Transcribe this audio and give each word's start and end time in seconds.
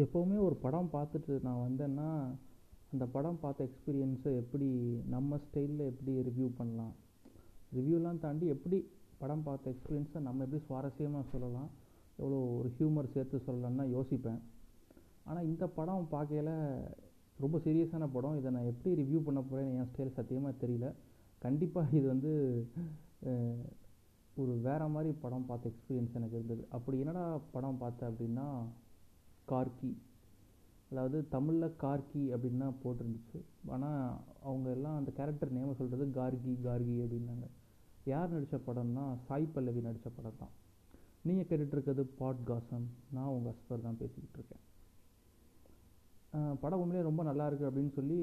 எப்போவுமே 0.00 0.36
ஒரு 0.46 0.56
படம் 0.64 0.88
பார்த்துட்டு 0.94 1.32
நான் 1.46 1.62
வந்தேன்னா 1.64 2.08
அந்த 2.92 3.04
படம் 3.14 3.40
பார்த்த 3.42 3.66
எக்ஸ்பீரியன்ஸை 3.68 4.30
எப்படி 4.40 4.68
நம்ம 5.14 5.38
ஸ்டைலில் 5.44 5.88
எப்படி 5.90 6.12
ரிவ்யூ 6.28 6.48
பண்ணலாம்? 6.58 6.94
ரிவ்யூலாம் 7.76 8.22
தாண்டி 8.24 8.46
எப்படி 8.54 8.78
படம் 9.20 9.44
பார்த்த 9.46 9.72
எக்ஸ்பீரியன்ஸை 9.74 10.20
நம்ம 10.26 10.44
எப்படி 10.44 10.62
சுவாரஸ்யமாக 10.68 11.30
சொல்லலாம்? 11.32 11.70
எவ்வளோ 12.20 12.38
ஒரு 12.58 12.68
ஹியூமர் 12.76 13.12
சேர்த்து 13.14 13.36
சொல்லலாம்னு 13.46 13.86
யோசிப்பேன். 13.96 14.40
ஆனால் 15.28 15.48
இந்த 15.50 15.64
படம் 15.78 16.10
பார்க்கையில 16.14 16.50
ரொம்ப 17.38 17.58
சீரியஸான 17.66 18.08
படம். 18.16 18.38
இதை 18.40 18.50
நான் 18.56 18.70
எப்படி 18.72 18.90
ரிவ்யூ 19.02 19.20
பண்ண 19.26 19.40
போகிறேன்னு 19.40 19.76
என் 19.78 19.90
ஸ்டைல் 19.90 20.16
சத்தியமாக 20.18 20.60
தெரியல. 20.62 20.88
கண்டிப்பாக 21.44 21.96
இது 21.98 22.06
வந்து 22.14 22.32
ஒரு 24.42 24.52
வேறு 24.66 24.86
மாதிரி 24.94 25.10
படம் 25.24 25.48
பார்த்த 25.48 25.70
எக்ஸ்பீரியன்ஸ் 25.72 26.16
எனக்கு 26.18 26.38
இருந்தது. 26.38 26.62
அப்படி 26.76 26.98
என்னடா 27.02 27.24
படம் 27.56 27.80
பார்த்தேன் 27.82 28.10
அப்படின்னா 28.10 28.46
கார்கி. 29.50 29.90
அதாவது 30.90 31.18
தமிழில் 31.34 31.76
கார்கி 31.82 32.22
அப்படின்னு 32.34 32.64
தான் 32.64 32.80
போட்டிருந்துச்சு. 32.82 33.38
ஆனால் 33.74 34.00
அவங்க 34.48 34.68
எல்லாம் 34.76 34.96
அந்த 35.00 35.10
கேரக்டர் 35.18 35.54
நேமை 35.58 35.74
சொல்கிறது 35.80 36.06
கார்கி 36.18 36.52
கார்கி 36.66 36.96
அப்படின்னாங்க. 37.04 37.46
யார் 38.12 38.34
நடித்த 38.34 38.56
படம்னா 38.68 39.04
சாய் 39.26 39.52
பல்லவி 39.54 39.80
நடித்த 39.86 40.08
படம் 40.18 40.40
தான். 40.42 40.52
நீங்கள் 41.28 41.48
கேட்டுட்ருக்கிறது 41.48 42.04
பாட்காசம். 42.20 42.86
நான் 43.16 43.32
உங்கள் 43.36 43.52
அஸ்பர் 43.54 43.86
தான் 43.88 43.98
பேசிக்கிட்டு 44.02 44.38
இருக்கேன். 44.40 44.62
படம் 46.62 46.80
உண்மையிலே 46.82 47.08
ரொம்ப 47.08 47.22
நல்லா 47.28 47.46
இருக்குது 47.48 47.68
அப்படின்னு 47.70 47.92
சொல்லி 47.98 48.18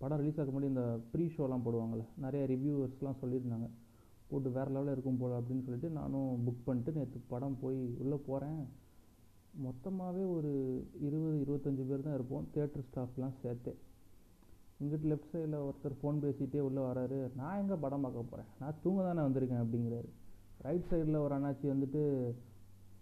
படம் 0.00 0.20
ரிலீஸ் 0.20 0.38
ஆக 0.42 0.50
முன்னாடி 0.54 0.72
இந்த 0.72 0.84
ப்ரீ 1.12 1.24
ஷோலாம் 1.34 1.64
போடுவாங்கள்ல 1.66 2.04
நிறைய 2.24 2.42
ரிவ்யூவர்ஸ்லாம் 2.52 3.20
சொல்லியிருந்தாங்க. 3.22 3.68
போட்டு 4.30 4.48
வேறு 4.56 4.72
லெவலில் 4.74 4.94
இருக்கும் 4.94 5.18
போல் 5.20 5.34
அப்படின்னு 5.38 5.64
சொல்லிட்டு 5.66 5.88
நானும் 5.98 6.30
புக் 6.46 6.66
பண்ணிட்டு 6.66 6.94
நேற்று 6.96 7.18
படம் 7.32 7.58
போய் 7.62 7.78
உள்ளே 8.02 8.18
போகிறேன் 8.28 8.60
மொத்தமாகவே 9.64 10.22
ஒரு 10.36 10.50
இருபது 11.06 11.36
இருபத்தஞ்சி 11.44 11.84
பேர் 11.88 12.06
தான் 12.06 12.16
இருப்போம். 12.18 12.46
தேட்டர் 12.54 12.86
ஸ்டாஃப்லாம் 12.88 13.36
சேர்த்தே. 13.42 13.72
இங்கிட்டு 14.80 15.06
லெஃப்ட் 15.10 15.30
சைடில் 15.32 15.56
ஒருத்தர் 15.66 15.98
ஃபோன் 16.00 16.18
பேசிகிட்டே 16.24 16.60
உள்ளே 16.68 16.82
வராரு. 16.88 17.18
நான் 17.40 17.58
எங்கே 17.60 17.76
படம் 17.84 18.04
பார்க்க 18.06 18.30
போகிறேன் 18.30 18.50
நான் 18.62 18.80
தூங்க 18.82 19.00
தானே 19.06 19.22
வந்திருக்கேன் 19.26 19.62
அப்படிங்கிறாரு. 19.64 20.08
ரைட் 20.66 20.88
சைடில் 20.90 21.22
ஒரு 21.24 21.34
அண்ணாச்சி 21.36 21.66
வந்துட்டு 21.72 22.02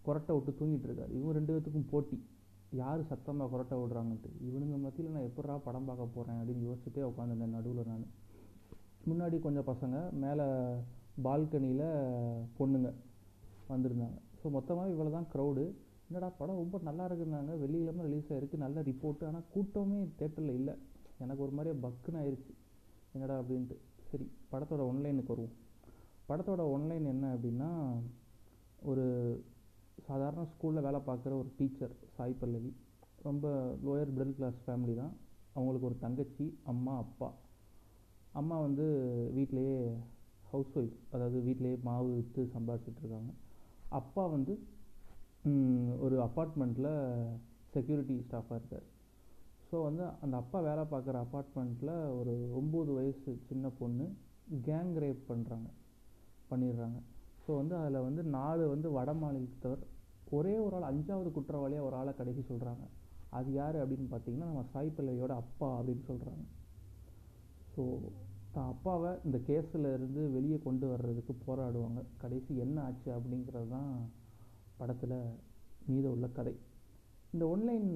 கொரட்டை 0.07 0.33
விட்டு 0.37 0.53
தூங்கிட்டு 0.61 0.87
இருக்காரு. 0.89 1.13
இவங்க 1.17 1.33
ரெண்டு 1.39 1.53
பேர்த்துக்கும் 1.53 1.91
போட்டி. 1.93 2.19
யார் 2.83 3.09
சத்தமாக 3.11 3.49
கொரட்டை 3.53 3.77
விடுறாங்கன்ட்டு? 3.81 4.31
இவனுங்க 4.49 4.77
மத்தியில் 4.85 5.15
நான் 5.17 5.29
எப்படா 5.31 5.57
படம் 5.67 5.89
பார்க்க 5.89 6.15
போகிறேன் 6.17 6.39
அப்படின்னு 6.41 6.69
யோசிச்சுட்டே 6.69 7.03
உட்காந்துருந்தேன் 7.11 7.57
நடுவில் 7.57 7.91
நான். 7.91 8.07
முன்னாடி 9.11 9.37
கொஞ்சம் 9.47 9.69
பசங்க 9.71 9.97
மேலே 10.25 10.47
பால்கனியில் 11.27 11.89
பொண்ணுங்க 12.59 12.89
வந்திருந்தாங்க. 13.73 14.19
ஸோ 14.41 14.51
மொத்தமாக 14.57 14.93
இவ்வளோ 14.93 15.13
தான் 15.17 15.29
க்ரௌடு 15.35 15.65
என்னடா 16.09 16.29
படம் 16.39 16.61
ரொம்ப 16.63 16.79
நல்லா 16.89 17.05
இருக்குன்னாங்க. 17.09 17.53
வெளியிலாமல் 17.65 18.07
ரிலீஸ் 18.09 18.33
ஆயிருக்கு. 18.33 18.57
நல்ல 18.65 18.83
ரிப்போர்ட்டு 18.83 19.27
ஆனால் 19.27 19.47
கூட்டமே 19.55 20.01
தேட்டரில் 20.19 20.55
இல்லை. 20.61 20.75
எனக்கு 21.19 21.43
ஒரு 21.43 21.53
மாதிரியே 21.53 21.77
பக்குன்னு 21.85 22.21
ஆயிடுச்சு 22.23 22.53
என்னடா 23.13 23.35
அப்படின்ட்டு. 23.41 23.77
சரி 24.11 24.27
படத்தோட 24.53 24.83
ஒன்லைனுக்கு 24.91 25.33
வருவோம். 25.35 25.55
படத்தோட 26.29 26.63
ஒன்லைன் 26.75 27.07
என்ன 27.15 27.25
அப்படின்னா 27.35 27.71
ஒரு 28.91 29.05
சாதாரண 30.07 30.43
ஸ்கூலில் 30.53 30.87
வேலை 30.87 31.01
பார்க்குற 31.07 31.33
ஒரு 31.43 31.51
டீச்சர் 31.59 31.95
சாய் 32.17 32.41
பல்லவி. 32.41 32.73
ரொம்ப 33.23 33.47
லோயர் 33.85 34.13
மிடில் 34.17 34.37
கிளாஸ் 34.39 34.59
ஃபேமிலி 34.67 34.95
தான். 34.95 35.15
அவங்களுக்கு 35.55 35.87
ஒரு 35.87 35.97
தங்கச்சி 35.99 36.47
அம்மா 36.65 36.95
அப்பா. 36.97 37.29
அம்மா 38.33 38.57
வந்து 38.61 38.87
வீட்டிலையே 39.37 39.79
ஹவுஸ் 40.51 40.75
ஒய்ஃப் 40.79 40.97
அதாவது 41.13 41.39
வீட்டிலேயே 41.41 41.77
மாவு 41.83 42.11
விற்று 42.15 42.43
சம்பாதிச்சிட்டு 42.57 43.01
இருக்காங்க. 43.03 43.33
அப்பா 43.89 44.27
வந்து 44.27 44.53
ஒரு 46.05 46.17
அப்பார்ட்மெண்ட்டில் 46.27 46.93
செக்யூரிட்டி 47.75 48.15
ஸ்டாஃபாக 48.27 48.59
இருக்கார். 48.59 48.87
ஸோ 49.69 49.77
வந்து 49.87 50.05
அந்த 50.25 50.35
அப்பா 50.43 50.59
வேலை 50.69 50.85
பார்க்குற 50.93 51.17
அப்பார்ட்மெண்ட்டில் 51.25 51.95
ஒரு 52.19 52.35
ஒம்பது 52.61 52.91
வயசு 52.99 53.31
சின்ன 53.49 53.71
பொண்ணு 53.81 54.07
கேங் 54.69 54.93
ரேப் 55.05 55.23
பண்ணுறாங்க 55.31 55.69
பண்ணிடுறாங்க. 56.51 56.99
ஸோ 57.45 57.51
வந்து 57.61 57.75
அதில் 57.81 58.07
வந்து 58.09 58.23
நாலு 58.39 58.65
வந்து 58.75 58.91
வட 58.99 59.13
மாநிலத்தவர் 59.23 59.83
ஒரே 60.37 60.55
ஒரு 60.67 60.75
ஆள் 60.77 60.91
அஞ்சாவது 60.91 61.31
குற்றவாளியாக 61.39 61.87
ஒரு 61.89 61.97
ஆளை 62.01 62.13
கடைக்கு 62.21 62.45
சொல்கிறாங்க 62.51 62.85
அது 63.39 63.49
யார் 63.61 63.77
அப்படின்னு 63.83 64.09
பார்த்தீங்கன்னா 64.13 64.51
நம்ம 64.51 64.65
சாய் 64.73 64.97
பிள்ளையோட 64.97 65.33
அப்பா 65.43 65.69
அப்படின்னு 65.79 66.05
சொல்கிறாங்க 66.11 66.45
ஸோ 67.75 67.83
தான் 68.55 68.69
அப்பாவை 68.73 69.11
இந்த 69.27 69.39
கேஸில் 69.49 69.95
இருந்து 69.95 70.23
வெளியே 70.31 70.59
கொண்டு 70.67 70.87
வர்றதுக்கு 70.93 71.35
போராடுவாங்க. 71.47 72.01
கடைசி 72.23 72.53
என்ன 72.65 72.77
ஆச்சு 72.89 73.09
அப்படிங்கிறது 73.17 73.69
தான் 73.69 73.91
படத்தில் 74.79 75.17
மீத 75.93 76.07
உள்ள 76.15 76.27
கதை. 76.39 76.55
இந்த 77.35 77.45
ஒன்லைன் 77.55 77.89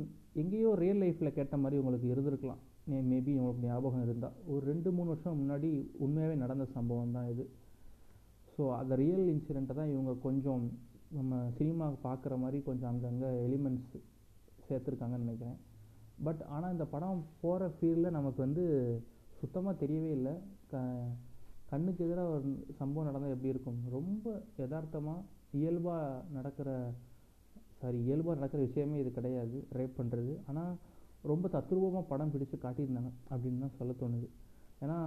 எங்கேயோ 0.43 0.71
ரியல் 0.83 1.01
லைஃப்பில் 1.05 1.37
கேட்ட 1.39 1.57
மாதிரி 1.63 1.81
உங்களுக்கு 1.83 2.09
இருந்திருக்கலாம். 2.15 2.63
மேபி 3.11 3.33
உங்களுக்கு 3.39 3.67
ஞாபகம் 3.71 4.05
இருந்தால் 4.07 4.37
ஒரு 4.53 4.63
ரெண்டு 4.71 4.89
மூணு 4.97 5.09
வருஷம் 5.13 5.41
முன்னாடி 5.41 5.71
உண்மையாகவே 6.05 6.37
நடந்த 6.43 6.65
சம்பவம் 6.77 7.17
தான் 7.17 7.31
இது. 7.33 7.45
ஸோ 8.55 8.63
அந்த 8.81 8.95
ரியல் 9.03 9.27
இன்சிடெண்ட்டை 9.33 9.75
தான் 9.81 9.93
இவங்க 9.95 10.13
கொஞ்சம் 10.27 10.63
நம்ம 11.19 11.41
சினிமா 11.59 11.87
பார்க்குற 12.07 12.37
மாதிரி 12.45 12.59
கொஞ்சம் 12.69 12.91
அங்கங்கே 12.93 13.31
எலிமெண்ட்ஸ் 13.47 13.93
சேர்த்துருக்காங்கன்னு 14.69 15.27
நினைக்கிறேன். 15.27 15.59
பட் 16.27 16.43
ஆனால் 16.55 16.73
இந்த 16.75 16.87
படம் 16.95 17.21
போகிற 17.43 17.69
ஃபீல்டில் 17.77 18.17
நமக்கு 18.19 18.41
வந்து 18.47 18.65
சுத்தமாக 19.41 19.75
தெரியவே 19.83 20.11
இல்லை. 20.19 20.35
க 20.73 20.83
கண்ணுக்கு 21.73 22.05
எதிராக 22.07 22.35
ஒரு 22.37 22.51
சம்பவம் 22.81 23.09
நடந்தால் 23.09 23.35
எப்படி 23.35 23.53
இருக்கும்? 23.55 23.79
ரொம்ப 23.97 24.27
யதார்த்தமாக 24.63 25.27
இயல்பாக 25.61 26.23
நடக்கிற 26.37 26.71
சாரி 27.81 27.99
இயல்பாக 28.07 28.37
நடக்கிற 28.39 28.61
விஷயமே 28.67 28.97
இது 29.03 29.11
கிடையாது 29.19 29.59
ரேப் 29.79 29.99
பண்ணுறது 29.99 30.33
ஆனால் 30.51 30.73
ரொம்ப 31.31 31.47
தத்ரூபமாக 31.55 32.05
படம் 32.11 32.33
பிடிச்சு 32.35 32.57
காட்டியிருந்தாங்க 32.65 33.11
அப்படின்னு 33.33 33.63
தான் 33.65 33.77
சொல்ல 33.79 33.93
தோணுது. 34.03 34.29
ஏன்னா 34.85 34.99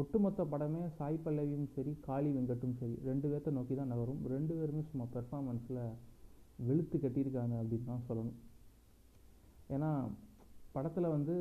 ஒட்டுமொத்த 0.00 0.44
படமே 0.52 0.82
சாய் 0.98 1.18
பல்லவியும் 1.24 1.68
சரி 1.74 1.92
காளி 2.06 2.30
வெங்கட்டும் 2.36 2.76
சரி 2.80 2.96
ரெண்டு 3.08 3.26
பேர்த்த 3.30 3.56
நோக்கி 3.58 3.74
தான் 3.80 3.92
நகரும். 3.94 4.20
ரெண்டு 4.34 4.52
பேருமே 4.58 4.82
சும்மா 4.90 5.06
பெர்ஃபார்மன்ஸில் 5.14 5.82
வெளுத்து 6.68 6.96
கட்டியிருக்காங்க 7.04 7.54
அப்படின்னு 7.62 7.90
தான் 7.92 8.06
சொல்லணும். 8.08 8.38
ஏன்னா 9.74 9.90
படத்தில் 10.76 11.14
வந்து 11.16 11.34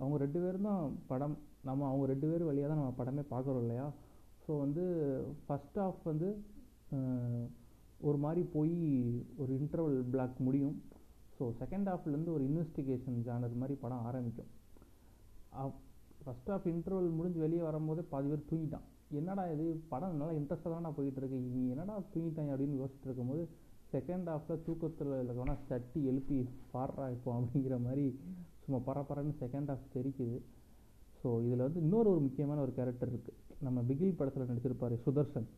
அவங்க 0.00 0.16
ரெண்டு 0.24 0.38
பேரும் 0.44 0.68
தான் 0.70 0.94
படம் 1.10 1.36
நம்ம 1.68 1.86
அவங்க 1.90 2.04
ரெண்டு 2.12 2.26
பேர் 2.30 2.48
வழியாக 2.48 2.68
தான் 2.70 2.80
நம்ம 2.82 2.94
படமே 3.00 3.24
பார்க்குறோம் 3.32 3.62
இல்லையா? 3.64 3.86
ஸோ 4.44 4.50
வந்து 4.64 4.84
ஃபஸ்ட் 5.44 5.78
ஆஃப் 5.86 6.02
வந்து 6.10 6.28
ஒரு 8.06 8.18
மாதிரி 8.24 8.42
போய் 8.54 8.74
ஒரு 9.42 9.52
இன்டர்வல் 9.58 9.98
பிளாக் 10.12 10.38
முடியும். 10.46 10.76
ஸோ 11.36 11.46
செகண்ட் 11.60 11.88
ஹாஃப்லேருந்து 11.90 12.32
ஒரு 12.36 12.44
இன்வெஸ்டிகேஷன் 12.48 13.18
ஜானர் 13.26 13.60
மாதிரி 13.62 13.74
படம் 13.84 14.04
ஆரம்பிக்கும். 14.10 14.50
ஃபஸ்ட் 16.22 16.50
ஆஃப் 16.54 16.66
இன்டர்வல் 16.74 17.10
முடிஞ்சு 17.18 17.40
வெளியே 17.44 17.62
வரும்போதே 17.66 18.02
பாதி 18.12 18.28
பேர் 18.28 18.48
தூங்கிட்டான். 18.50 18.86
என்னடா 19.18 19.44
இது? 19.52 19.66
படம் 19.92 20.16
நல்லா 20.20 20.34
இன்ட்ரெஸ்டாக 20.40 20.72
தானே 20.76 20.90
போயிட்டு 20.96 21.20
இருக்கு. 21.20 21.38
நீ 21.54 21.62
என்னடா 21.74 21.94
தூங்கிட்டாங்க 22.14 22.50
அப்படின்னு 22.54 22.80
யோசிச்சுட்டு 22.80 23.08
இருக்கும்போது 23.10 23.44
செகண்ட் 23.94 24.28
ஹாஃபில் 24.32 24.62
தூக்கத்தில் 24.66 25.12
இருக்கவனா 25.18 25.54
தட்டி 25.68 26.00
எழுப்பி 26.10 26.38
பாடுறா 26.74 27.06
இப்போ 27.14 27.30
அப்படிங்கிற 27.38 27.76
மாதிரி 27.86 28.04
சும்மா 28.62 28.80
பரபரன்னு 28.88 29.34
செகண்ட் 29.42 29.70
ஹாஃப் 29.72 29.86
தெரிக்குது. 29.96 30.38
ஸோ 31.22 31.28
இதில் 31.46 31.66
வந்து 31.66 31.80
இன்னொரு 31.80 32.10
ஒரு 32.10 32.20
முக்கியமான 32.20 32.60
ஒரு 32.60 32.72
கேரக்டர் 32.78 33.12
இருக்குது 33.12 33.38
நம்ம 33.66 33.80
பிகில் 33.88 34.18
படத்தில் 34.18 34.50
நடிச்சிருப்பார் 34.50 34.96
சுதர்சன். 35.06 35.48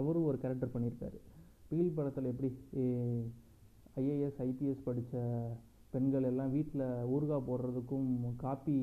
அவரும் 0.00 0.28
ஒரு 0.30 0.38
கேரக்டர் 0.38 0.74
பண்ணியிருக்காரு. 0.74 1.18
பிகில் 1.68 1.96
படத்தில் 1.98 2.30
எப்படி 2.32 2.50
ஐஏஎஸ் 4.02 4.40
ஐபிஎஸ் 4.46 4.86
படித்த 4.88 5.22
பெண்கள் 5.92 6.28
எல்லாம் 6.30 6.54
வீட்டில் 6.56 6.84
ஊறுகாய் 7.14 7.46
போடுறதுக்கும் 7.48 8.10
காப்பி 8.44 8.76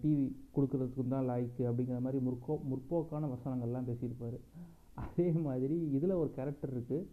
டிவி 0.00 0.24
கொடுக்கறதுக்கும் 0.54 1.12
தான் 1.14 1.28
லாய்க்கு 1.30 1.62
அப்படிங்கிற 1.68 1.98
மாதிரி 2.06 2.18
முற்போ 2.26 2.54
முற்போக்கான 2.70 3.28
வசனங்கள்லாம் 3.34 3.88
பேசியிருப்பார். 3.90 4.38
அதே 5.04 5.28
மாதிரி 5.46 5.76
இதில் 5.96 6.20
ஒரு 6.22 6.30
கேரக்டர் 6.38 6.74
இருக்குது 6.74 7.06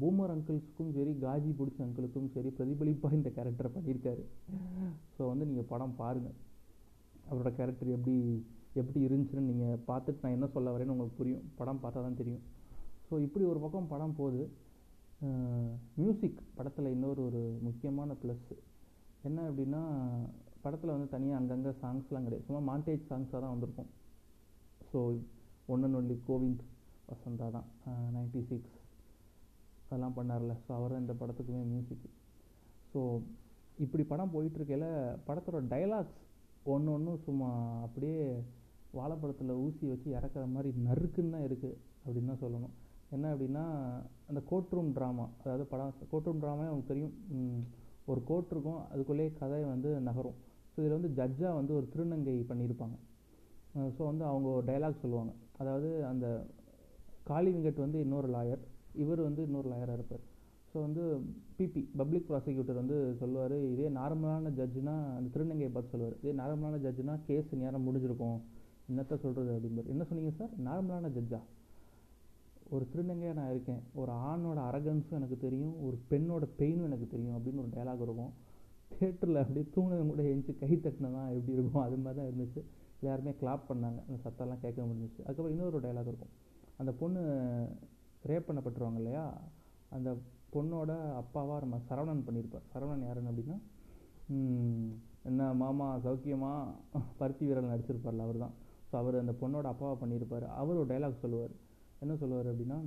பூமர் 0.00 0.32
அங்கிள்ஸுக்கும் 0.34 0.94
சரி 0.96 1.12
காஜி 1.24 1.50
பிடிச்ச 1.58 1.78
அங்கிளுக்கும் 1.86 2.32
சரி 2.34 2.50
பிரதிபலிப்பாக 2.56 3.18
இந்த 3.18 3.30
கேரக்டரை 3.36 3.70
பண்ணியிருக்காரு. 3.76 4.24
ஸோ 5.16 5.22
வந்து 5.32 5.48
நீங்கள் 5.50 5.70
படம் 5.72 5.96
பாருங்கள் 6.02 6.36
அவரோட 7.30 7.50
கேரக்டர் 7.58 7.94
எப்படி 7.96 8.16
எப்படி 8.80 9.00
இருந்துச்சுன்னு 9.06 9.48
நீங்கள் 9.50 9.82
பார்த்துட்டு 9.90 10.22
நான் 10.24 10.36
என்ன 10.36 10.48
சொல்ல 10.54 10.74
வரேன்னு 10.74 10.94
உங்களுக்கு 10.94 11.20
புரியும். 11.20 11.44
படம் 11.60 11.82
பார்த்தா 11.84 12.02
தான் 12.06 12.20
தெரியும். 12.20 12.44
ஸோ 13.08 13.14
இப்படி 13.26 13.44
ஒரு 13.52 13.60
பக்கம் 13.64 13.90
படம் 13.92 14.16
போகுது. 14.20 14.42
மியூசிக் 16.00 16.40
படத்தில் 16.56 16.94
இன்னொரு 16.94 17.20
ஒரு 17.28 17.42
முக்கியமான 17.66 18.16
ப்ளஸ் 18.22 18.50
என்ன 19.28 19.38
அப்படின்னா 19.50 19.82
படத்தில் 20.64 20.92
வந்து 20.94 21.08
தனியாக 21.14 21.40
அங்கங்கே 21.40 21.72
சாங்ஸ்லாம் 21.82 22.26
கிடையாது. 22.26 22.46
சும்மா 22.48 22.60
மாண்டேஜ் 22.70 23.08
சாங்ஸாக 23.10 23.40
தான் 23.44 23.54
வந்திருக்கும். 23.54 23.90
ஸோ 24.90 24.98
ஒன்று 25.72 25.96
ஒன்லி 26.00 26.16
கோவிந்த் 26.28 26.62
வசந்தா 27.10 27.46
தான். 27.56 27.66
நைன்டி 28.16 28.42
சிக்ஸ் 28.50 28.76
அதெல்லாம் 29.86 30.16
பண்ணார்ல. 30.18 30.54
ஸோ 30.64 30.70
அவர் 30.78 30.94
தான் 30.94 31.04
இந்த 31.04 31.14
படத்துக்குமே 31.20 31.64
மியூசிக் 31.72 32.06
ஸோ 32.92 33.00
இப்படி 33.84 34.04
படம் 34.12 34.32
போயிட்டுருக்கையில் 34.34 34.88
படத்தோட 35.28 35.58
டைலாக்ஸ் 35.72 36.20
ஒன்று 36.74 36.90
ஒன்றும் 36.96 37.22
சும்மா 37.26 37.50
அப்படியே 37.86 38.20
வாழைப்பழத்தில் 38.98 39.60
ஊசி 39.64 39.84
வச்சு 39.92 40.08
இறக்குற 40.18 40.44
மாதிரி 40.54 40.70
நறுக்குன்னு 40.86 41.34
தான் 41.34 41.46
இருக்குது 41.48 41.78
அப்படின்னு 42.04 42.30
தான் 42.32 42.42
சொல்லணும். 42.44 42.74
என்ன 43.14 43.26
அப்படின்னா 43.32 43.64
அந்த 44.30 44.40
கோர்ட் 44.50 44.72
ரூம் 44.76 44.92
ட்ராமா 44.96 45.26
அதாவது 45.42 45.64
படம் 45.72 45.92
கோர்ட் 46.12 46.28
ரூம் 46.28 46.42
ட்ராமா 46.42 46.64
உங்களுக்கு 46.72 46.92
தெரியும். 46.92 47.14
ஒரு 48.10 48.20
கோர்ட் 48.30 48.52
இருக்கும் 48.54 48.80
அதுக்குள்ளேயே 48.92 49.30
கதை 49.40 49.60
வந்து 49.72 49.90
நகரும். 50.08 50.36
ஸோ 50.72 50.76
இதில் 50.80 50.96
வந்து 50.98 51.10
ஜட்ஜாக 51.18 51.58
வந்து 51.58 51.72
ஒரு 51.78 51.86
திருநங்கை 51.92 52.34
பண்ணியிருப்பாங்க. 52.50 52.96
ஸோ 53.96 54.00
வந்து 54.10 54.24
அவங்க 54.30 54.48
ஒரு 54.56 54.64
டைலாக் 54.70 55.02
சொல்லுவாங்க. 55.04 55.32
அதாவது 55.60 55.88
அந்த 56.12 56.26
காளி 57.30 57.50
வெங்கட் 57.54 57.84
வந்து 57.84 57.98
இன்னொரு 58.06 58.28
லாயர் 58.36 58.62
இவர் 59.02 59.20
வந்து 59.28 59.42
இன்னொரு 59.48 59.68
லாயராக 59.72 59.98
இருப்பார். 59.98 60.24
ஸோ 60.70 60.76
வந்து 60.86 61.02
பிபி 61.58 61.82
பப்ளிக் 62.00 62.28
ப்ராசிக்யூட்டர் 62.30 62.80
வந்து 62.82 62.96
சொல்லுவார் 63.20 63.56
இதே 63.72 63.88
நார்மலான 63.98 64.52
ஜட்ஜுனா 64.58 64.94
அந்த 65.16 65.28
திருநங்கையை 65.34 65.70
பார்த்து 65.72 65.92
சொல்லுவார். 65.94 66.16
இதே 66.22 66.34
நார்மலான 66.42 66.80
ஜட்ஜுனா 66.86 67.14
கேஸ் 67.28 67.52
நேரம் 67.64 67.86
முடிஞ்சிருக்கும். 67.88 68.38
என்னத்த 68.90 69.16
சொல்கிறது 69.24 69.52
அப்படிம்பார். 69.56 69.92
என்ன 69.92 70.02
சொன்னீங்க 70.08 70.32
சார் 70.40 70.52
நார்மலான 70.68 71.10
ஜட்ஜா 71.16 71.40
ஒரு 72.74 72.84
திருநங்கையாக 72.92 73.36
நான் 73.38 73.50
இருக்கேன். 73.50 73.82
ஒரு 74.00 74.12
ஆணோட 74.28 74.58
அரகன்ஸும் 74.68 75.18
எனக்கு 75.18 75.36
தெரியும். 75.36 75.74
ஒரு 75.86 75.96
பெண்ணோட 76.10 76.44
பெயினும் 76.58 76.88
எனக்கு 76.88 77.06
தெரியும் 77.06 77.36
அப்படின்னு 77.36 77.62
ஒரு 77.64 77.70
டயலாக் 77.76 78.04
இருக்கும். 78.06 78.32
தேட்டரில் 79.00 79.42
அப்படியே 79.42 79.66
தூங்கினவங்க 79.74 80.12
கூட 80.12 80.22
எழுந்துச்சு 80.22 80.54
கை 80.62 80.72
தட்டினதா 80.76 81.22
எப்படி 81.36 81.54
இருக்கும்? 81.56 81.84
அது 81.86 81.96
மாதிரி 81.96 82.18
தான் 82.20 82.30
இருந்துச்சு. 82.30 82.60
எல்லாருமே 83.00 83.32
கிளாப் 83.40 83.68
பண்ணாங்க. 83.70 83.98
அந்த 84.06 84.18
சத்தம்லாம் 84.26 84.62
கேட்க 84.64 84.78
முடிஞ்சிச்சு. 84.82 85.20
அதுக்கப்புறம் 85.26 85.54
இன்னொரு 85.54 85.80
டயலாக் 85.86 86.10
இருக்கும். 86.12 86.34
அந்த 86.80 86.92
பொண்ணு 86.92 87.20
ரேப் 88.30 88.48
பண்ணப்பட்டுருவாங்க 88.48 89.00
இல்லையா? 89.02 89.24
அந்த 89.96 90.10
பொண்ணோட 90.54 90.92
அப்பாவாக 91.22 91.60
நம்ம 91.64 91.80
சரவணன் 91.88 92.26
பண்ணியிருப்பார். 92.26 92.66
சரவணன் 92.74 93.06
யாருன்னு 93.08 93.32
அப்படின்னா 93.32 93.58
என்ன 95.28 95.42
மாமா 95.60 95.86
சௌக்கியமாக 96.04 97.00
பருத்தி 97.18 97.44
வீரல் 97.46 97.70
நடிச்சிருப்பார்ல 97.72 98.26
அவர் 98.26 98.38
தான் 98.44 98.54
ஸோ 98.88 98.94
அவர் 99.00 99.16
அந்த 99.20 99.32
பொண்ணோட 99.40 99.66
அப்பாவை 99.72 99.96
பண்ணியிருப்பார். 100.02 100.46
அவர் 100.60 100.80
ஒரு 100.82 100.88
டைலாக் 100.92 101.22
சொல்லுவார். 101.24 101.54
என்ன 102.02 102.14
சொல்லுவார் 102.22 102.48
அப்படின்னா 102.52 102.78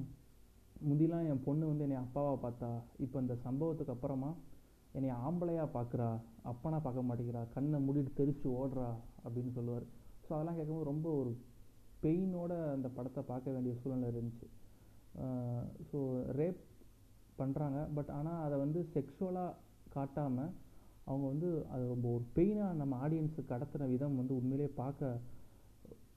முந்திலாம் 0.87 1.27
என் 1.31 1.45
பொண்ணு 1.47 1.63
வந்து 1.71 1.85
என்னை 1.85 1.97
அப்பாவா 2.05 2.33
பார்த்தா 2.45 2.69
இப்போ 3.05 3.17
இந்த 3.23 3.35
சம்பவத்துக்கு 3.45 3.93
அப்புறமா 3.95 4.29
என்னை 4.97 5.09
ஆம்பளையாக 5.27 5.73
பார்க்குறா 5.77 6.09
அப்பனா 6.51 6.77
பார்க்க 6.85 7.07
மாட்டேங்கிறா 7.07 7.41
கண்ணை 7.55 7.79
மூடிட்டு 7.87 8.11
தெரிச்சு 8.19 8.47
ஓடுறா 8.59 8.89
அப்படின்னு 9.23 9.51
சொல்லுவார். 9.57 9.85
ஸோ 10.25 10.29
அதெல்லாம் 10.35 10.57
கேட்கும்போது 10.59 10.89
ரொம்ப 10.91 11.07
ஒரு 11.21 11.31
பெயினோட 12.03 12.53
அந்த 12.75 12.87
படத்தை 12.97 13.21
பார்க்க 13.31 13.53
வேண்டிய 13.55 13.73
சூழ்நிலை 13.81 14.09
இருந்துச்சு. 14.13 14.47
ஸோ 15.89 15.99
ரேப் 16.39 16.61
பண்ணுறாங்க 17.39 17.79
பட் 17.97 18.11
ஆனால் 18.17 18.41
அதை 18.45 18.55
வந்து 18.63 18.79
செக்ஷுவலாக 18.95 19.57
காட்டாமல் 19.95 20.51
அவங்க 21.09 21.25
வந்து 21.33 21.49
அது 21.73 21.83
ரொம்ப 21.93 22.07
ஒரு 22.15 22.23
பெயினாக 22.37 22.79
நம்ம 22.81 22.97
ஆடியன்ஸுக்கு 23.05 23.51
கடத்துன 23.53 23.87
விதம் 23.93 24.19
வந்து 24.21 24.33
உண்மையிலேயே 24.39 24.71
பார்க்க 24.81 25.19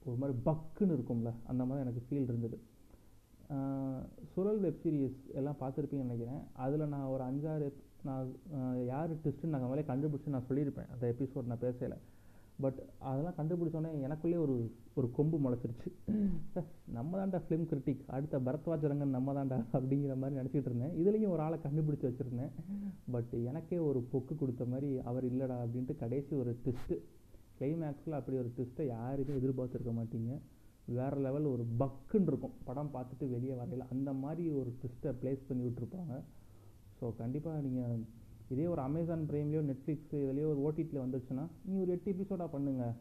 ஒரு 0.09 0.17
மாதிரி 0.21 0.35
பக்குன்னு 0.49 0.95
இருக்கும்ல 0.97 1.31
அந்த 1.51 1.63
மாதிரி 1.69 1.85
எனக்கு 1.85 2.03
ஃபீல் 2.07 2.29
இருந்தது. 2.31 2.57
சுழல் 4.33 4.61
வெப் 4.65 4.81
சீரிஸ் 4.83 5.21
எல்லாம் 5.39 5.61
பார்த்துருப்பீங்கன்னு 5.61 6.09
நினைக்கிறேன். 6.09 6.43
அதில் 6.65 6.91
நான் 6.95 7.11
ஒரு 7.15 7.25
அஞ்சாறு 7.31 7.69
நான் 8.09 8.31
யார் 8.87 9.11
ட்விஸ்ட்டுன்னு 9.23 9.55
நாங்கள் 9.55 9.71
மேலே 9.73 9.83
கண்டுபிடிச்சி 9.91 10.35
நான் 10.35 10.49
சொல்லியிருப்பேன். 10.49 10.91
அந்த 10.95 11.05
எபிசோட் 11.13 11.51
நான் 11.51 11.65
பேசலை. 11.67 11.99
பட் 12.65 12.81
அதெல்லாம் 13.11 13.37
கண்டுபிடிச்சோன்னே 13.39 13.91
எனக்குள்ளேயே 14.07 14.41
ஒரு 14.45 14.57
ஒரு 14.95 15.09
கொம்பு 15.17 15.37
முளைச்சிருச்சு. 15.45 15.91
நம்ம 16.97 17.19
தான்டா 17.21 17.39
ஃபிலிம் 17.45 17.67
கிரிட்டிக் 17.71 18.03
அடுத்த 18.17 18.41
பரத்வாஜரங்கன் 18.49 19.15
நம்ம 19.17 19.35
தான்டா 19.39 19.59
அப்படிங்கிற 19.79 20.17
மாதிரி 20.23 20.39
நினச்சிட்டு 20.41 20.69
இருந்தேன். 20.71 20.95
இதுலேயும் 21.03 21.35
ஒரு 21.37 21.43
ஆளை 21.47 21.59
கண்டுபிடிச்சி 21.67 22.07
வச்சுருந்தேன். 22.09 22.53
பட் 23.15 23.33
எனக்கே 23.51 23.79
ஒரு 23.89 24.03
பொக்கு 24.13 24.37
கொடுத்த 24.43 24.65
மாதிரி 24.73 24.91
அவர் 25.11 25.27
இல்லைடா 25.33 25.57
அப்படின்ட்டு 25.65 25.97
கடைசி 26.03 26.33
ஒரு 26.43 26.53
ட்விஸ்ட்டு 26.65 26.99
கிளைமேக்ஸில் 27.61 28.19
அப்படி 28.19 28.39
ஒரு 28.43 28.51
ட்விஸ்ட்டை 28.57 28.87
யாருமே 28.87 29.39
எதிர்பார்த்துருக்க 29.41 29.95
மாட்டீங்க. 30.01 30.33
வேறு 30.99 31.19
லெவல் 31.27 31.47
ஒரு 31.55 31.65
பக்குன்னு 31.83 32.29
இருக்கும். 32.31 32.57
படம் 32.69 32.91
பார்த்துட்டு 32.97 33.27
வெளியே 33.35 33.55
வரையில். 33.61 33.85
அந்த 33.95 34.11
மாதிரி 34.23 34.45
ஒரு 34.61 34.71
ட்விஸ்ட்டை 34.81 35.13
ப்ளேஸ் 35.21 35.47
பண்ணி 35.49 35.65
விட்ருப்பாங்க 35.69 36.15
ஸோ 36.99 37.07
கண்டிப்பாக 37.21 37.63
நீங்கள் 37.67 38.03
இதே 38.55 38.67
ஒரு 38.73 38.83
அமேசான் 38.89 39.25
ப்ரைம்லேயோ 39.31 39.63
நெட்ஃப்ளிக்ஸ் 39.71 40.15
இதுலேயோ 40.23 40.49
ஒரு 40.53 40.61
ஓடிடியில் 40.67 41.05
வந்துருச்சுன்னா 41.05 41.45
நீ 41.67 41.75
ஒரு 41.85 41.93
எட்டு 41.97 42.13
எபிசோடாக 42.15 42.49
பண்ணுங்கள் 42.55 42.95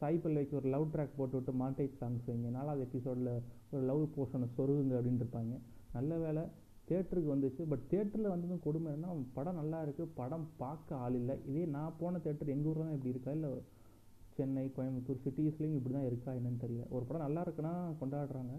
சாய் 0.00 0.20
பல்லைக்கு 0.24 0.54
ஒரு 0.60 0.68
லவ் 0.74 0.90
ட்ராக் 0.92 1.16
போட்டு 1.18 1.36
விட்டு 1.38 1.52
மாண்டேஜ் 1.62 1.94
சாங்ஸ் 2.00 2.26
வைங்க. 2.30 2.50
நாலாவது 2.58 2.82
எபிசோடில் 2.88 3.32
ஒரு 3.74 3.82
லவ் 3.90 4.02
போர்ஷனை 4.16 4.46
சொருகுங்க 4.56 4.94
அப்படின்ட்டு 4.98 5.24
இருப்பாங்க. 5.24 5.54
நல்ல 5.96 6.18
வேலை 6.24 6.42
தேட்டருக்கு 6.90 7.32
வந்துச்சு. 7.34 7.62
பட் 7.72 7.84
தேட்டரில் 7.92 8.32
வந்ததும் 8.34 8.62
கொடுமை 8.66 8.90
என்ன 8.96 9.16
படம் 9.36 9.58
நல்லா 9.60 9.78
இருக்குது 9.86 10.14
படம் 10.20 10.46
பார்க்க 10.62 11.02
ஆள் 11.04 11.18
இல்லை. 11.20 11.36
இதே 11.50 11.64
நான் 11.76 11.98
போன 12.00 12.20
தேட்டர் 12.26 12.54
எங்கள் 12.54 12.70
ஊரில் 12.72 12.86
தான் 12.86 12.96
இப்படி 12.96 13.14
இருக்கா? 13.14 13.32
இல்லை 13.38 13.50
சென்னை 14.40 14.66
கோயம்புத்தூர் 14.78 15.22
சிட்டிஸ்லேயும் 15.26 15.78
இப்படி 15.78 15.94
தான் 15.98 16.08
இருக்கா 16.10 16.30
என்னன்னு 16.38 16.62
தெரியல. 16.64 16.84
ஒரு 16.96 17.04
படம் 17.08 17.26
நல்லா 17.26 17.42
இருக்குன்னா 17.46 17.74
கொண்டாடுறாங்க. 18.02 18.54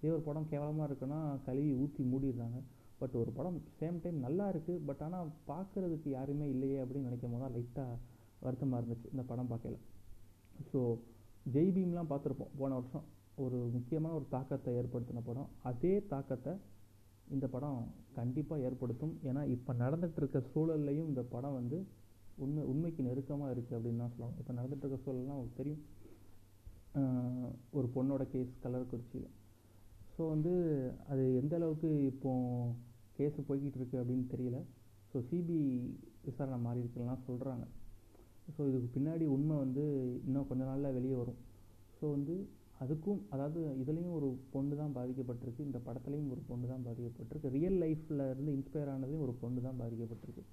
இதே 0.00 0.12
ஒரு 0.16 0.24
படம் 0.26 0.50
கேவலமாக 0.52 0.88
இருக்குன்னா 0.88 1.20
கழுவி 1.46 1.72
ஊற்றி 1.82 2.02
மூடிடுறாங்க. 2.10 2.58
பட் 3.00 3.16
ஒரு 3.22 3.30
படம் 3.38 3.58
சேம் 3.80 3.98
டைம் 4.04 4.16
நல்லா 4.26 4.44
இருக்குது 4.52 4.80
பட் 4.86 5.02
ஆனால் 5.06 5.28
பார்க்குறதுக்கு 5.50 6.08
யாருமே 6.18 6.46
இல்லையே 6.54 6.78
அப்படின்னு 6.82 7.08
நினைக்கும் 7.08 7.32
போது 7.34 7.42
தான் 7.44 7.54
லைட்டாக 7.56 7.98
வருத்தமாக 8.44 8.80
இருந்துச்சு 8.80 9.12
இந்த 9.12 9.22
படம் 9.30 9.50
பார்க்கல 9.52 9.76
ஸோ 10.70 10.80
ஜெய் 11.54 11.72
பீம்லாம் 11.76 12.10
பார்த்துருப்போம். 12.12 12.52
போன 12.60 12.74
வருஷம் 12.78 13.04
ஒரு 13.44 13.58
முக்கியமான 13.76 14.12
ஒரு 14.18 14.26
தாக்கத்தை 14.34 14.70
ஏற்படுத்தின 14.80 15.22
படம். 15.28 15.48
அதே 15.70 15.94
தாக்கத்தை 16.12 16.52
இந்த 17.34 17.46
படம் 17.54 17.78
கண்டிப்பாக 18.18 18.64
ஏற்படுத்தும். 18.68 19.14
ஏன்னா 19.28 19.42
இப்போ 19.54 19.72
நடந்துகிட்ருக்க 19.84 20.36
இருக்க 20.38 20.54
சூழல்லையும் 20.54 21.08
இந்த 21.12 21.22
படம் 21.34 21.56
வந்து 21.60 21.78
உண்மை 22.44 22.62
உண்மைக்கு 22.72 23.06
நெருக்கமாக 23.08 23.54
இருக்குது 23.54 23.76
அப்படின்னு 23.78 24.02
தான் 24.02 24.12
சொல்லலாம் 24.14 24.36
இப்போ 24.40 24.52
நடந்துட்டு 24.58 24.84
இருக்க 24.86 25.04
சூழல்லாம் 25.04 25.36
அவங்களுக்கு 25.36 25.60
தெரியும். 25.62 25.82
ஒரு 27.78 27.88
பொண்ணோட 27.96 28.22
கேஸ் 28.34 28.52
கள்ளக்குறிச்சியில் 28.64 29.30
ஸோ 30.14 30.22
வந்து 30.34 30.52
அது 31.12 31.24
எந்த 31.40 31.54
அளவுக்கு 31.58 31.90
இப்போது 32.12 32.74
கேஸ் 33.16 33.36
போய்கிட்டு 33.48 33.78
இருக்குது 33.80 34.00
அப்படின்னு 34.02 34.26
தெரியல. 34.34 34.60
ஸோ 35.10 35.18
சிபிஐ 35.28 35.66
விசாரணை 36.28 36.58
மாறி 36.66 36.80
இருக்குலாம் 36.82 37.26
சொல்கிறாங்க 37.28 37.64
ஸோ 38.54 38.60
இதுக்கு 38.70 38.88
பின்னாடி 38.96 39.24
உண்மை 39.36 39.56
வந்து 39.64 39.84
இன்னும் 40.26 40.48
கொஞ்ச 40.50 40.62
நாளில் 40.70 40.96
வெளியே 40.98 41.16
வரும். 41.22 41.40
ஸோ 41.98 42.04
வந்து 42.16 42.34
அதுக்கும் 42.84 43.20
அதாவது 43.34 43.60
இதுலேயும் 43.82 44.16
ஒரு 44.18 44.28
பொண்ணு 44.52 44.74
தான் 44.80 44.94
பாதிக்கப்பட்டிருக்கு. 44.98 45.66
இந்த 45.68 45.78
படத்துலேயும் 45.86 46.30
ஒரு 46.34 46.42
பொண்ணு 46.50 46.66
தான் 46.72 46.84
பாதிக்கப்பட்டிருக்கு. 46.88 47.52
ரியல் 47.56 47.78
லைஃப்பில் 47.82 48.22
இருந்து 48.32 48.54
இன்ஸ்பயர் 48.58 48.90
ஆனதுலேயும் 48.92 49.24
ஒரு 49.26 49.34
பொண்ணு 49.42 49.60
தான் 49.66 49.80
பாதிக்கப்பட்டிருக்கு. 49.82 50.44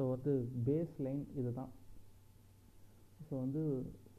ஸோ 0.00 0.04
வந்து 0.10 0.32
பேஸ் 0.66 0.92
லைன் 1.04 1.22
இது 1.40 1.50
தான் 1.52 1.72
ஸோ 3.24 3.32
வந்து 3.40 3.62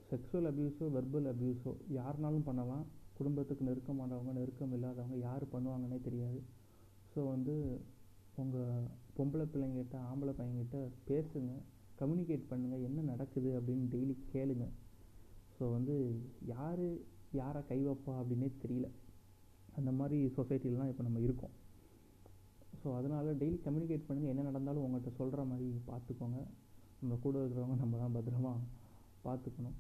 செக்ஷுவல் 0.10 0.48
அப்யூஸோ 0.50 0.88
வெர்பல் 0.96 1.28
அப்யூஸோ 1.32 1.72
யாருனாலும் 1.98 2.46
பண்ணலாம். 2.48 2.84
குடும்பத்துக்கு 3.18 3.64
நெருக்கமானவங்க 3.68 4.32
நெருக்கம் 4.32 4.74
இல்லாதவங்க 4.78 5.18
யார் 5.18 5.44
பண்ணுவாங்கன்னே 5.54 6.02
தெரியாது. 6.02 6.40
ஸோ 7.14 7.20
வந்து 7.28 7.56
உங்கள் 8.36 8.86
பொம்பளை 9.18 9.46
பிள்ளைங்கிட்ட 9.54 9.98
ஆம்பளை 10.10 10.34
பையன்கிட்ட 10.40 10.78
பேசுங்க. 11.10 11.52
கம்யூனிகேட் 12.02 12.46
பண்ணுங்கள் 12.52 12.86
என்ன 12.90 13.02
நடக்குது 13.02 13.50
அப்படின்னு 13.60 13.88
டெய்லி 13.96 14.18
கேளுங்க. 14.34 14.68
ஸோ 15.56 15.72
வந்து 15.72 15.96
யார் 16.54 16.86
யாரை 17.32 17.64
கை 17.72 17.80
வைப்பா 17.88 18.16
அப்படின்னே 18.22 18.52
தெரியல. 18.66 18.90
அந்த 19.76 19.92
மாதிரி 19.92 20.32
சொசைட்டிலாம் 20.38 20.92
இப்போ 20.94 21.04
நம்ம 21.04 21.20
இருக்கோம். 21.20 21.56
ஸோ 22.82 22.90
அதனால் 22.98 23.38
டெய்லி 23.42 23.58
கம்யூனிகேட் 23.66 24.08
பண்ணுங்கள் 24.08 24.34
என்ன 24.34 24.44
நடந்தாலும் 24.50 24.84
உங்கள்கிட்ட 24.86 25.12
சொல்கிற 25.20 25.42
மாதிரி 25.52 25.68
பார்த்துக்கோங்க. 25.90 26.40
நம்ம 27.02 27.18
கூட 27.26 27.36
இருக்கிறவங்க 27.44 27.78
நம்ம 27.84 27.98
தான் 28.04 28.16
பத்திரமா 28.18 28.54
பார்த்துக்கணும். 29.26 29.78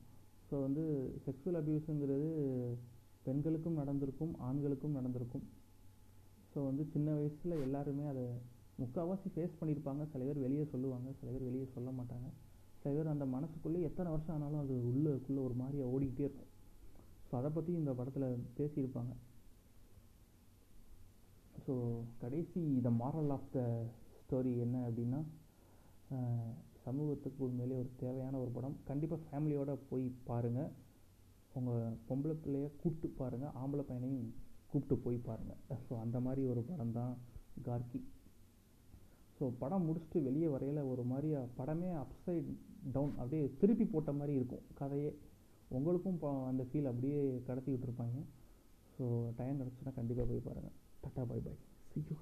ஸோ 0.47 0.55
வந்து 0.65 0.83
செக்ஸுவல் 1.25 1.59
அப்யூஸுங்கிறது 1.59 2.29
பெண்களுக்கும் 3.25 3.79
நடந்திருக்கும் 3.81 4.33
ஆண்களுக்கும் 4.47 4.95
நடந்திருக்கும். 4.99 5.45
ஸோ 6.53 6.59
வந்து 6.69 6.83
சின்ன 6.93 7.07
வயசில் 7.17 7.63
எல்லாருமே 7.65 8.05
அதை 8.13 8.25
முக்கால்வாசி 8.81 9.27
ஃபேஸ் 9.33 9.57
பண்ணியிருப்பாங்க. 9.59 10.03
சில 10.13 10.21
பேர் 10.27 10.43
வெளியே 10.45 10.65
சொல்லுவாங்க. 10.73 11.09
சில 11.19 11.27
பேர் 11.33 11.47
வெளியே 11.49 11.67
சொல்ல 11.75 11.89
மாட்டாங்க. 11.99 12.29
சில 12.81 12.91
பேர் 12.95 13.13
அந்த 13.15 13.25
மனசுக்குள்ளே 13.35 13.81
எத்தனை 13.89 14.09
வருஷம் 14.13 14.35
ஆனாலும் 14.35 14.63
அது 14.63 14.75
உள்ளுக்குள்ளே 14.91 15.41
ஒரு 15.47 15.55
மாதிரியாக 15.61 15.93
ஓடிக்கிட்டே 15.95 16.25
இருக்கும். 16.27 16.51
ஸோ 17.27 17.35
அதை 17.39 17.49
பற்றி 17.57 17.71
இந்த 17.81 17.91
படத்தில் 17.99 18.27
பேசியிருப்பாங்க. 18.59 19.13
ஸோ 21.63 21.73
கடைசி 22.21 22.61
the 22.85 22.89
moral 23.01 23.31
of 23.35 23.49
the 23.55 23.61
story 24.21 24.51
என்ன 24.65 24.77
அப்படின்னா 24.87 25.19
சமூகத்துக்கு 26.85 27.41
உண்மையிலே 27.47 27.75
ஒரு 27.81 27.89
தேவையான 28.03 28.35
ஒரு 28.43 28.51
படம். 28.55 28.77
கண்டிப்பாக 28.89 29.25
ஃபேமிலியோடு 29.25 29.73
போய் 29.89 30.05
பாருங்கள் 30.29 30.71
உங்கள் 31.57 31.97
பொம்பளை 32.07 32.35
பிள்ளைய 32.43 32.67
கூப்பிட்டு 32.81 33.07
பாருங்கள் 33.19 33.53
ஆம்பளை 33.61 33.83
பையனையும் 33.89 34.29
கூப்பிட்டு 34.71 34.95
போய் 35.05 35.17
பாருங்கள் 35.27 35.59
ஸோ 35.85 35.93
அந்த 36.03 36.17
மாதிரி 36.25 36.41
ஒரு 36.51 36.61
படம் 36.69 36.95
தான் 36.99 37.13
கார்கி. 37.67 38.01
ஸோ 39.37 39.47
படம் 39.61 39.85
முடிச்சுட்டு 39.87 40.19
வெளியே 40.27 40.49
வரையில் 40.55 40.89
ஒரு 40.91 41.03
மாதிரியா 41.11 41.39
படமே 41.59 41.89
அப்சைட் 42.03 42.49
டவுன் 42.95 43.13
அப்படியே 43.21 43.43
திருப்பி 43.61 43.85
போட்ட 43.93 44.11
மாதிரி 44.19 44.33
இருக்கும். 44.39 44.65
கதையே. 44.79 45.11
உங்களுக்கும் 45.77 46.19
அந்த 46.51 46.63
ஃபீல் 46.69 46.89
அப்படியே 46.91 47.19
கடத்தி 47.49 47.71
இருப்பாங்க. 47.87 48.19
ஸோ 48.95 49.05
டைம் 49.39 49.59
கிடச்சுன்னா 49.61 49.93
கண்டிப்பாக 49.99 50.27
போய் 50.31 50.47
பாருங்கள் 50.47 50.77
Подавай, 51.01 51.39
бай, 51.41 51.57
сойдет. 51.93 52.17